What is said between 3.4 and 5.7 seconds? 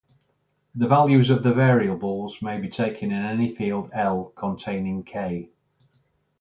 field "L" containing "K".